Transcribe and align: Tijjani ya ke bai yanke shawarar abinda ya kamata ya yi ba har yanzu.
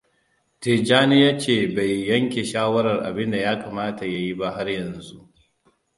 Tijjani 0.61 1.17
ya 1.23 1.33
ke 1.41 1.55
bai 1.75 2.05
yanke 2.07 2.43
shawarar 2.43 3.03
abinda 3.03 3.37
ya 3.37 3.59
kamata 3.63 4.05
ya 4.05 4.17
yi 4.17 4.33
ba 4.37 4.51
har 4.55 4.69
yanzu. 4.69 5.29